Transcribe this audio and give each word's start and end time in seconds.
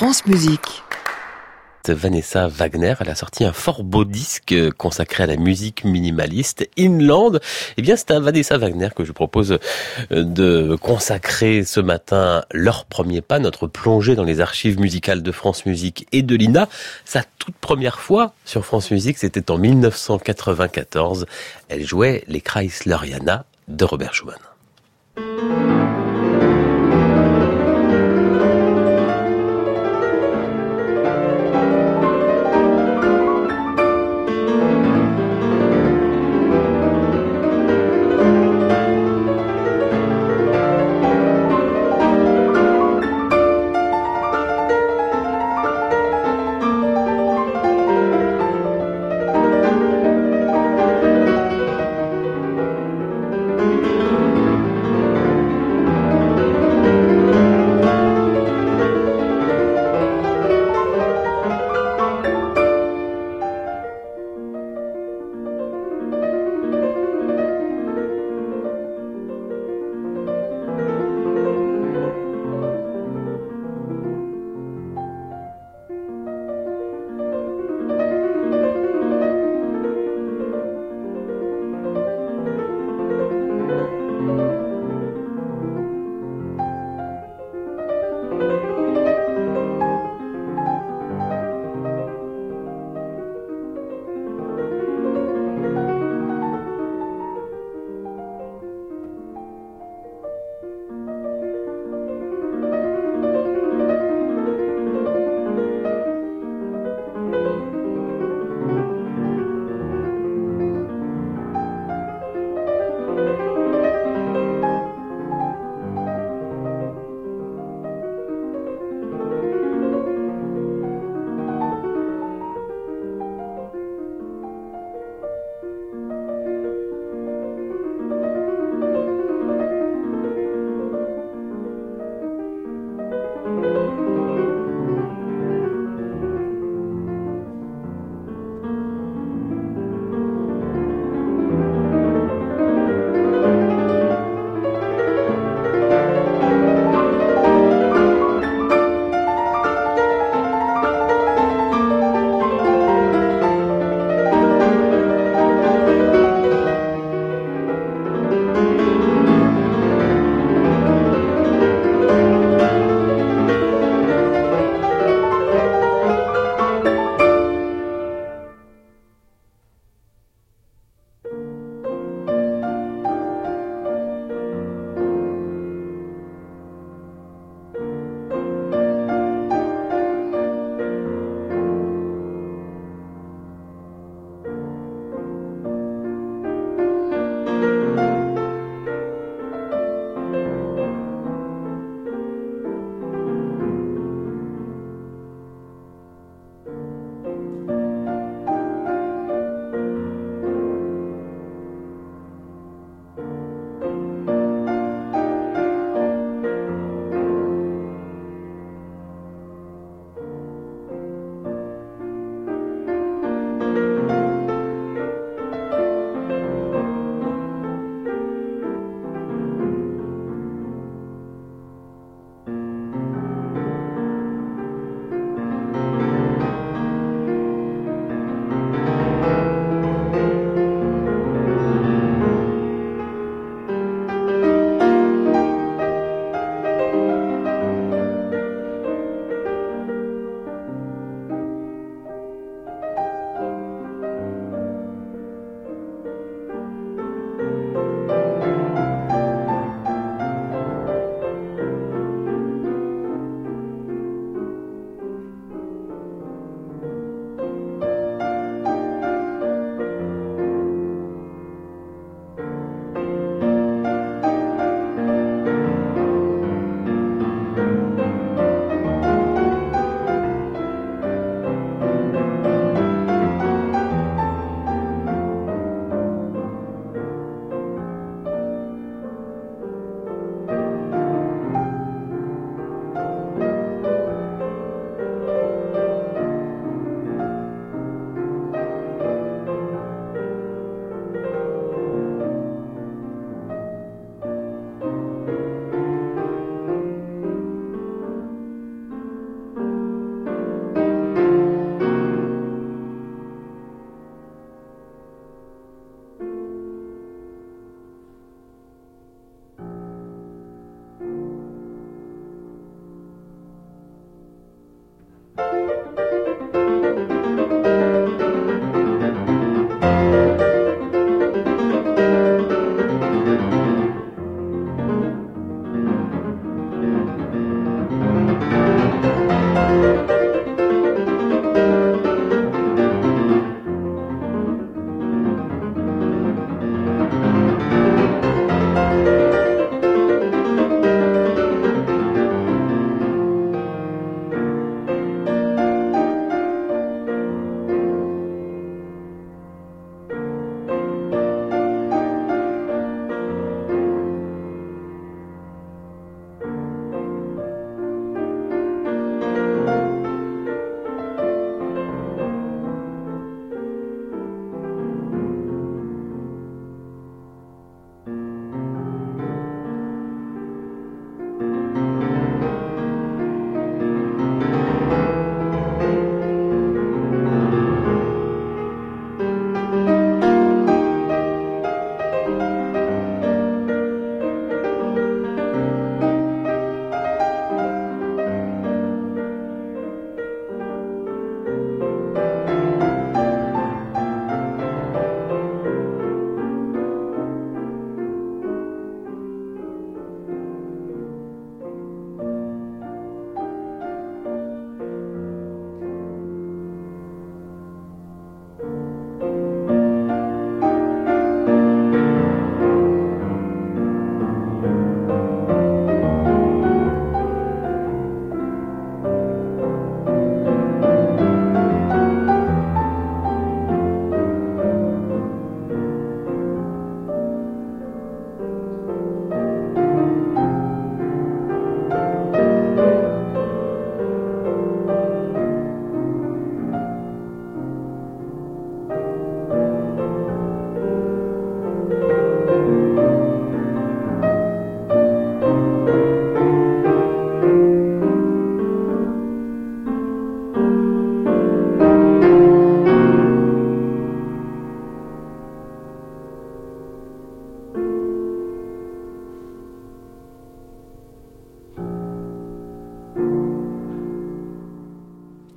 France 0.00 0.24
Musique. 0.24 0.82
Vanessa 1.86 2.48
Wagner, 2.48 2.94
elle 3.00 3.10
a 3.10 3.14
sorti 3.14 3.44
un 3.44 3.52
fort 3.52 3.84
beau 3.84 4.06
disque 4.06 4.54
consacré 4.78 5.24
à 5.24 5.26
la 5.26 5.36
musique 5.36 5.84
minimaliste, 5.84 6.66
Inland. 6.78 7.38
Eh 7.76 7.82
bien, 7.82 7.96
c'est 7.96 8.10
à 8.12 8.18
Vanessa 8.18 8.56
Wagner 8.56 8.88
que 8.96 9.04
je 9.04 9.12
propose 9.12 9.58
euh, 10.10 10.24
de 10.24 10.74
consacrer 10.80 11.64
ce 11.64 11.80
matin 11.80 12.46
leur 12.50 12.86
premier 12.86 13.20
pas, 13.20 13.40
notre 13.40 13.66
plongée 13.66 14.14
dans 14.14 14.24
les 14.24 14.40
archives 14.40 14.80
musicales 14.80 15.22
de 15.22 15.32
France 15.32 15.66
Musique 15.66 16.06
et 16.12 16.22
de 16.22 16.34
l'INA. 16.34 16.70
Sa 17.04 17.22
toute 17.38 17.56
première 17.56 18.00
fois 18.00 18.32
sur 18.46 18.64
France 18.64 18.90
Musique, 18.90 19.18
c'était 19.18 19.50
en 19.50 19.58
1994. 19.58 21.26
Elle 21.68 21.86
jouait 21.86 22.24
les 22.26 22.40
Chrysleriana 22.40 23.44
de 23.68 23.84
Robert 23.84 24.14
Schumann. 24.14 24.49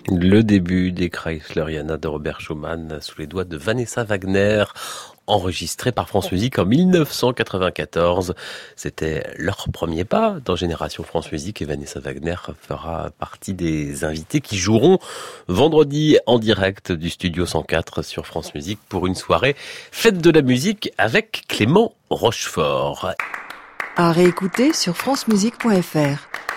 Le 0.10 0.44
début 0.44 0.92
des 0.92 1.10
Chrysleriana 1.10 1.98
de 1.98 2.08
Robert 2.08 2.42
Schumann 2.42 2.98
sous 3.00 3.20
les 3.20 3.28
doigts 3.28 3.46
de 3.46 3.56
Vanessa 3.56 4.04
Wagner 4.04 4.66
enregistré 5.28 5.94
par 5.94 6.10
France 6.10 6.32
Musique 6.32 6.60
en 6.60 6.66
1994. 6.66 8.36
C'était 8.76 9.24
leur 9.38 9.66
premier 9.72 10.04
pas 10.04 10.38
dans 10.44 10.58
Génération 10.58 11.04
France 11.04 11.32
Musique 11.32 11.62
et 11.62 11.66
Vanessa 11.66 12.02
Wagner 12.02 12.36
fera 12.62 13.12
partie 13.18 13.54
des 13.54 14.04
invités 14.04 14.42
qui 14.42 14.58
joueront 14.58 15.00
vendredi 15.48 16.18
en 16.26 16.38
direct 16.38 16.92
du 16.92 17.10
studio 17.10 17.46
104 17.46 18.02
sur 18.02 18.26
France 18.26 18.54
Musique 18.54 18.80
pour 18.90 19.08
une 19.08 19.16
soirée 19.16 19.56
fête 19.92 20.18
de 20.18 20.30
la 20.30 20.42
musique 20.42 20.92
avec 20.98 21.44
Clément 21.48 21.94
Rochefort. 22.10 23.14
À 23.96 24.12
réécouter 24.12 24.74
sur 24.74 24.98
francemusique.fr. 24.98 26.53